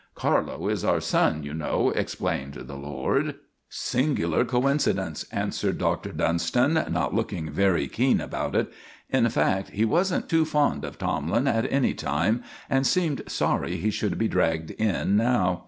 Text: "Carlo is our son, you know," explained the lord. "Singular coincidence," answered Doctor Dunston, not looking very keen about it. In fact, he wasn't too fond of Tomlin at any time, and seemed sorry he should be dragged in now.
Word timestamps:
"Carlo 0.15 0.67
is 0.67 0.83
our 0.83 0.99
son, 0.99 1.43
you 1.43 1.53
know," 1.53 1.91
explained 1.91 2.55
the 2.55 2.75
lord. 2.75 3.35
"Singular 3.69 4.43
coincidence," 4.43 5.27
answered 5.31 5.77
Doctor 5.77 6.11
Dunston, 6.11 6.73
not 6.89 7.13
looking 7.13 7.51
very 7.51 7.87
keen 7.87 8.19
about 8.19 8.55
it. 8.55 8.73
In 9.11 9.29
fact, 9.29 9.69
he 9.69 9.85
wasn't 9.85 10.27
too 10.27 10.43
fond 10.43 10.83
of 10.85 10.97
Tomlin 10.97 11.47
at 11.47 11.71
any 11.71 11.93
time, 11.93 12.41
and 12.67 12.87
seemed 12.87 13.21
sorry 13.27 13.77
he 13.77 13.91
should 13.91 14.17
be 14.17 14.27
dragged 14.27 14.71
in 14.71 15.17
now. 15.17 15.59